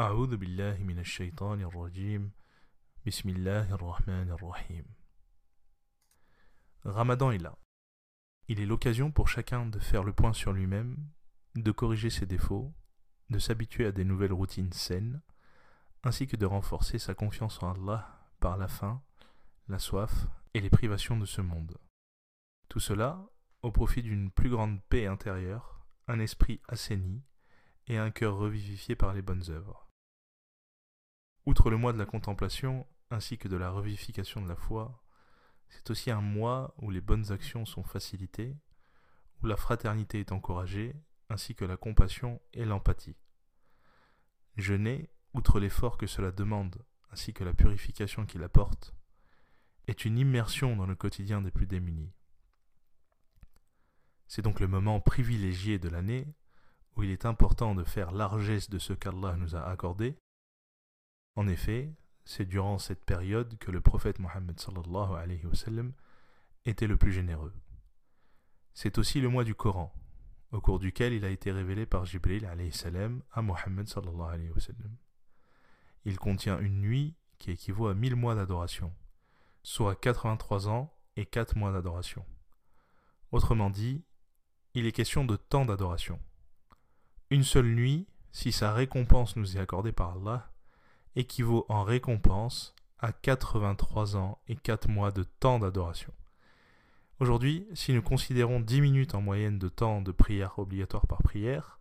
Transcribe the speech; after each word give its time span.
أعوذ 0.00 0.37
بالله 0.37 0.77
من 0.83 0.99
الشيطان 0.99 1.61
الرجيم 1.61 2.31
بسم 3.05 3.29
الله 3.29 3.73
الرحمن 3.75 4.31
الرحيم 4.31 4.85
Ramadan 6.85 7.31
est 7.31 7.37
là. 7.43 7.57
Il 8.47 8.61
est 8.61 8.65
l'occasion 8.65 9.11
pour 9.11 9.27
chacun 9.27 9.65
de 9.65 9.79
faire 9.79 10.05
le 10.05 10.13
point 10.13 10.31
sur 10.31 10.53
lui-même, 10.53 10.95
de 11.55 11.71
corriger 11.71 12.09
ses 12.09 12.25
défauts, 12.25 12.73
de 13.29 13.37
s'habituer 13.37 13.85
à 13.85 13.91
des 13.91 14.05
nouvelles 14.05 14.31
routines 14.31 14.71
saines, 14.71 15.21
ainsi 16.03 16.25
que 16.25 16.37
de 16.37 16.45
renforcer 16.45 16.97
sa 16.97 17.13
confiance 17.13 17.61
en 17.61 17.73
Allah 17.73 18.31
par 18.39 18.55
la 18.55 18.69
faim, 18.69 19.03
la 19.67 19.77
soif 19.77 20.27
et 20.53 20.61
les 20.61 20.69
privations 20.69 21.17
de 21.17 21.25
ce 21.25 21.41
monde. 21.41 21.77
Tout 22.69 22.79
cela 22.79 23.27
au 23.61 23.71
profit 23.71 24.03
d'une 24.03 24.31
plus 24.31 24.49
grande 24.49 24.81
paix 24.83 25.05
intérieure, 25.05 25.85
un 26.07 26.19
esprit 26.21 26.61
assaini 26.69 27.25
et 27.87 27.97
un 27.97 28.11
cœur 28.11 28.37
revivifié 28.37 28.95
par 28.95 29.13
les 29.13 29.21
bonnes 29.21 29.43
œuvres. 29.49 29.87
Outre 31.45 31.69
le 31.69 31.77
mois 31.77 31.93
de 31.93 31.97
la 31.97 32.05
contemplation 32.05 32.85
ainsi 33.09 33.37
que 33.37 33.47
de 33.47 33.57
la 33.57 33.71
revivification 33.71 34.41
de 34.41 34.47
la 34.47 34.55
foi, 34.55 35.03
c'est 35.69 35.89
aussi 35.89 36.11
un 36.11 36.21
mois 36.21 36.73
où 36.77 36.91
les 36.91 37.01
bonnes 37.01 37.31
actions 37.31 37.65
sont 37.65 37.83
facilitées, 37.83 38.57
où 39.41 39.47
la 39.47 39.57
fraternité 39.57 40.19
est 40.19 40.31
encouragée, 40.31 40.95
ainsi 41.29 41.55
que 41.55 41.65
la 41.65 41.77
compassion 41.77 42.41
et 42.53 42.65
l'empathie. 42.65 43.17
Jeûner, 44.57 45.09
outre 45.33 45.59
l'effort 45.59 45.97
que 45.97 46.07
cela 46.07 46.31
demande, 46.31 46.83
ainsi 47.11 47.33
que 47.33 47.43
la 47.43 47.53
purification 47.53 48.25
qu'il 48.25 48.43
apporte, 48.43 48.93
est 49.87 50.05
une 50.05 50.17
immersion 50.17 50.75
dans 50.75 50.85
le 50.85 50.95
quotidien 50.95 51.41
des 51.41 51.51
plus 51.51 51.67
démunis. 51.67 52.13
C'est 54.27 54.41
donc 54.41 54.59
le 54.59 54.67
moment 54.67 54.99
privilégié 54.99 55.79
de 55.79 55.89
l'année 55.89 56.27
où 56.95 57.03
il 57.03 57.09
est 57.09 57.25
important 57.25 57.75
de 57.75 57.83
faire 57.83 58.11
largesse 58.11 58.69
de 58.69 58.79
ce 58.79 58.93
qu'Allah 58.93 59.35
nous 59.37 59.55
a 59.55 59.63
accordé. 59.63 60.17
En 61.35 61.47
effet, 61.47 61.93
c'est 62.25 62.45
durant 62.45 62.77
cette 62.77 63.03
période 63.03 63.57
que 63.57 63.71
le 63.71 63.81
prophète 63.81 64.19
Mohammed 64.19 64.59
alayhi 65.17 65.45
wa 65.45 65.55
sallam 65.55 65.93
était 66.65 66.87
le 66.87 66.97
plus 66.97 67.11
généreux. 67.11 67.53
C'est 68.73 68.97
aussi 68.97 69.21
le 69.21 69.29
mois 69.29 69.43
du 69.43 69.55
Coran, 69.55 69.93
au 70.51 70.61
cours 70.61 70.79
duquel 70.79 71.13
il 71.13 71.25
a 71.25 71.29
été 71.29 71.51
révélé 71.51 71.85
par 71.85 72.05
Jibril 72.05 72.45
à 72.45 73.41
Mohammed 73.41 73.87
wa 73.95 74.59
sallam. 74.59 74.95
Il 76.05 76.17
contient 76.17 76.59
une 76.59 76.81
nuit 76.81 77.15
qui 77.37 77.51
équivaut 77.51 77.87
à 77.87 77.93
mille 77.93 78.15
mois 78.15 78.35
d'adoration, 78.35 78.93
soit 79.63 79.95
83 79.95 80.67
ans 80.67 80.93
et 81.15 81.25
4 81.25 81.57
mois 81.57 81.71
d'adoration. 81.71 82.25
Autrement 83.31 83.69
dit, 83.69 84.03
il 84.73 84.85
est 84.85 84.91
question 84.91 85.25
de 85.25 85.35
temps 85.35 85.65
d'adoration. 85.65 86.19
Une 87.29 87.43
seule 87.43 87.67
nuit, 87.67 88.07
si 88.31 88.51
sa 88.51 88.73
récompense 88.73 89.35
nous 89.35 89.57
est 89.57 89.59
accordée 89.59 89.91
par 89.91 90.17
Allah, 90.17 90.50
équivaut 91.15 91.65
en 91.69 91.83
récompense 91.83 92.75
à 92.99 93.11
83 93.11 94.15
ans 94.15 94.39
et 94.47 94.55
4 94.55 94.89
mois 94.89 95.11
de 95.11 95.23
temps 95.23 95.59
d'adoration. 95.59 96.13
Aujourd'hui, 97.19 97.67
si 97.73 97.93
nous 97.93 98.01
considérons 98.01 98.59
10 98.59 98.81
minutes 98.81 99.15
en 99.15 99.21
moyenne 99.21 99.59
de 99.59 99.69
temps 99.69 100.01
de 100.01 100.11
prière 100.11 100.57
obligatoire 100.57 101.05
par 101.07 101.21
prière, 101.21 101.79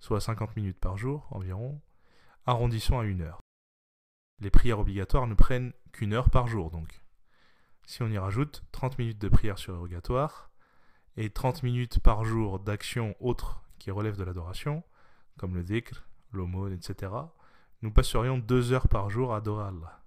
soit 0.00 0.20
50 0.20 0.56
minutes 0.56 0.78
par 0.78 0.98
jour 0.98 1.26
environ, 1.30 1.80
arrondissons 2.46 2.98
à 2.98 3.04
une 3.04 3.22
heure. 3.22 3.40
Les 4.40 4.50
prières 4.50 4.80
obligatoires 4.80 5.26
ne 5.26 5.34
prennent 5.34 5.72
qu'une 5.92 6.12
heure 6.12 6.30
par 6.30 6.48
jour 6.48 6.70
donc. 6.70 7.02
Si 7.86 8.02
on 8.02 8.10
y 8.10 8.18
rajoute 8.18 8.64
30 8.72 8.98
minutes 8.98 9.20
de 9.20 9.28
prière 9.28 9.58
surrogatoire 9.58 10.50
et 11.16 11.30
30 11.30 11.62
minutes 11.62 12.00
par 12.00 12.24
jour 12.24 12.58
d'action 12.58 13.14
autre 13.20 13.62
qui 13.78 13.90
relève 13.90 14.16
de 14.16 14.24
l'adoration, 14.24 14.82
comme 15.38 15.54
le 15.54 15.62
dhikr, 15.62 16.04
l'aumône, 16.32 16.72
etc., 16.72 17.12
nous 17.82 17.90
passerions 17.90 18.38
deux 18.38 18.72
heures 18.72 18.88
par 18.88 19.10
jour 19.10 19.34
à 19.34 19.38
adorer 19.38 19.66
Allah. 19.66 20.02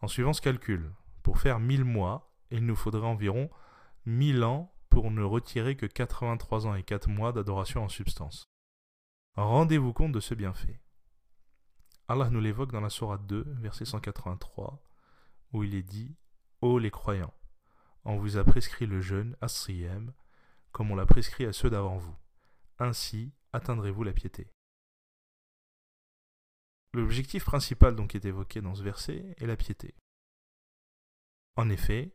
En 0.00 0.08
suivant 0.08 0.32
ce 0.32 0.40
calcul, 0.40 0.92
pour 1.22 1.38
faire 1.38 1.60
mille 1.60 1.84
mois, 1.84 2.32
il 2.50 2.66
nous 2.66 2.76
faudrait 2.76 3.06
environ 3.06 3.48
mille 4.06 4.42
ans 4.42 4.72
pour 4.88 5.10
ne 5.10 5.22
retirer 5.22 5.76
que 5.76 5.86
83 5.86 6.66
ans 6.66 6.74
et 6.74 6.82
4 6.82 7.08
mois 7.08 7.32
d'adoration 7.32 7.84
en 7.84 7.88
substance. 7.88 8.48
Rendez-vous 9.36 9.92
compte 9.92 10.12
de 10.12 10.20
ce 10.20 10.34
bienfait. 10.34 10.80
Allah 12.08 12.28
nous 12.30 12.40
l'évoque 12.40 12.72
dans 12.72 12.80
la 12.80 12.90
Sourate 12.90 13.24
2, 13.26 13.46
verset 13.60 13.84
183, 13.84 14.82
où 15.52 15.62
il 15.62 15.76
est 15.76 15.84
dit 15.84 16.16
Ô 16.60 16.78
les 16.78 16.90
croyants, 16.90 17.34
on 18.04 18.16
vous 18.16 18.36
a 18.36 18.44
prescrit 18.44 18.86
le 18.86 19.00
jeûne, 19.00 19.36
as 19.40 19.68
comme 20.72 20.90
on 20.90 20.96
l'a 20.96 21.06
prescrit 21.06 21.44
à 21.44 21.52
ceux 21.52 21.70
d'avant 21.70 21.96
vous. 21.96 22.16
Ainsi 22.78 23.32
atteindrez-vous 23.52 24.02
la 24.02 24.12
piété. 24.12 24.50
L'objectif 26.92 27.44
principal 27.44 27.94
donc 27.94 28.14
est 28.14 28.24
évoqué 28.24 28.60
dans 28.60 28.74
ce 28.74 28.82
verset 28.82 29.34
est 29.38 29.46
la 29.46 29.56
piété. 29.56 29.94
En 31.56 31.68
effet, 31.70 32.10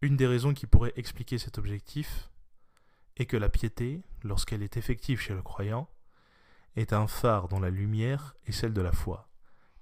une 0.00 0.16
des 0.16 0.26
raisons 0.26 0.54
qui 0.54 0.66
pourrait 0.66 0.94
expliquer 0.96 1.38
cet 1.38 1.58
objectif 1.58 2.30
est 3.16 3.26
que 3.26 3.36
la 3.36 3.48
piété, 3.48 4.02
lorsqu'elle 4.22 4.62
est 4.62 4.76
effective 4.76 5.20
chez 5.20 5.34
le 5.34 5.42
croyant, 5.42 5.88
est 6.76 6.92
un 6.92 7.06
phare 7.06 7.48
dont 7.48 7.60
la 7.60 7.70
lumière 7.70 8.36
est 8.46 8.52
celle 8.52 8.74
de 8.74 8.82
la 8.82 8.92
foi, 8.92 9.30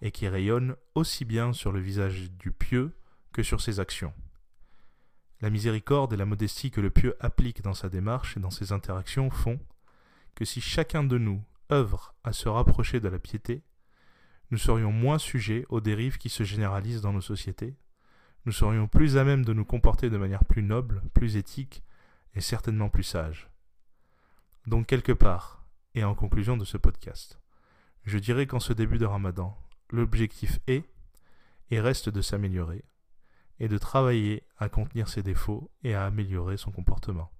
et 0.00 0.12
qui 0.12 0.28
rayonne 0.28 0.76
aussi 0.94 1.24
bien 1.24 1.52
sur 1.52 1.72
le 1.72 1.80
visage 1.80 2.30
du 2.32 2.52
pieux 2.52 2.94
que 3.32 3.42
sur 3.42 3.60
ses 3.60 3.80
actions. 3.80 4.12
La 5.40 5.50
miséricorde 5.50 6.12
et 6.12 6.16
la 6.16 6.26
modestie 6.26 6.70
que 6.70 6.80
le 6.80 6.90
pieux 6.90 7.16
applique 7.20 7.62
dans 7.62 7.74
sa 7.74 7.88
démarche 7.88 8.36
et 8.36 8.40
dans 8.40 8.50
ses 8.50 8.72
interactions 8.72 9.30
font 9.30 9.58
que 10.34 10.44
si 10.44 10.60
chacun 10.60 11.02
de 11.02 11.18
nous 11.18 11.42
œuvre 11.70 12.14
à 12.22 12.32
se 12.32 12.48
rapprocher 12.48 13.00
de 13.00 13.08
la 13.08 13.18
piété, 13.18 13.62
nous 14.52 14.58
serions 14.58 14.92
moins 14.92 15.16
sujets 15.16 15.64
aux 15.70 15.80
dérives 15.80 16.18
qui 16.18 16.28
se 16.28 16.44
généralisent 16.44 17.00
dans 17.00 17.14
nos 17.14 17.22
sociétés, 17.22 17.74
nous 18.44 18.52
serions 18.52 18.86
plus 18.86 19.16
à 19.16 19.24
même 19.24 19.46
de 19.46 19.54
nous 19.54 19.64
comporter 19.64 20.10
de 20.10 20.18
manière 20.18 20.44
plus 20.44 20.62
noble, 20.62 21.02
plus 21.14 21.38
éthique 21.38 21.82
et 22.34 22.42
certainement 22.42 22.90
plus 22.90 23.02
sage. 23.02 23.48
Donc 24.66 24.86
quelque 24.86 25.12
part, 25.12 25.64
et 25.94 26.04
en 26.04 26.14
conclusion 26.14 26.58
de 26.58 26.66
ce 26.66 26.76
podcast, 26.76 27.40
je 28.04 28.18
dirais 28.18 28.46
qu'en 28.46 28.60
ce 28.60 28.74
début 28.74 28.98
de 28.98 29.06
Ramadan, 29.06 29.56
l'objectif 29.90 30.60
est 30.66 30.84
et 31.70 31.80
reste 31.80 32.10
de 32.10 32.20
s'améliorer, 32.20 32.84
et 33.58 33.68
de 33.68 33.78
travailler 33.78 34.42
à 34.58 34.68
contenir 34.68 35.08
ses 35.08 35.22
défauts 35.22 35.70
et 35.82 35.94
à 35.94 36.04
améliorer 36.04 36.58
son 36.58 36.72
comportement, 36.72 37.32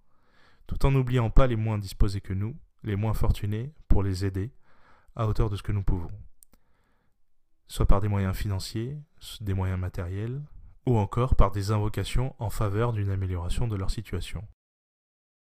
tout 0.66 0.86
en 0.86 0.92
n'oubliant 0.92 1.28
pas 1.28 1.46
les 1.46 1.56
moins 1.56 1.76
disposés 1.76 2.22
que 2.22 2.32
nous, 2.32 2.56
les 2.84 2.96
moins 2.96 3.12
fortunés, 3.12 3.70
pour 3.86 4.02
les 4.02 4.24
aider 4.24 4.50
à 5.14 5.26
hauteur 5.26 5.50
de 5.50 5.56
ce 5.56 5.62
que 5.62 5.72
nous 5.72 5.82
pouvons 5.82 6.10
soit 7.68 7.86
par 7.86 8.00
des 8.00 8.08
moyens 8.08 8.36
financiers, 8.36 8.98
des 9.40 9.54
moyens 9.54 9.78
matériels, 9.78 10.42
ou 10.86 10.96
encore 10.98 11.36
par 11.36 11.50
des 11.50 11.70
invocations 11.70 12.34
en 12.38 12.50
faveur 12.50 12.92
d'une 12.92 13.10
amélioration 13.10 13.68
de 13.68 13.76
leur 13.76 13.90
situation. 13.90 14.46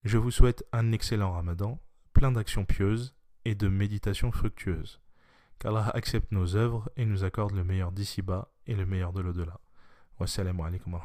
Je 0.04 0.18
vous 0.18 0.32
souhaite 0.32 0.64
un 0.72 0.92
excellent 0.92 1.32
ramadan, 1.32 1.82
plein 2.14 2.32
d'actions 2.32 2.66
pieuses 2.66 3.16
et 3.46 3.56
de 3.56 3.68
méditations 3.68 4.32
fructueuses. 4.32 5.02
Qu'Allah 5.60 5.90
accepte 5.94 6.32
nos 6.32 6.56
œuvres 6.56 6.90
et 6.96 7.06
nous 7.06 7.24
accorde 7.24 7.54
le 7.54 7.64
meilleur 7.64 7.92
d'ici-bas 7.92 8.52
et 8.66 8.76
le 8.76 8.86
meilleur 8.86 9.12
de 9.12 9.22
l'au-delà. 9.22 9.60
Wassalamu 10.20 10.64
alaikum 10.64 10.94
wa. 10.94 11.02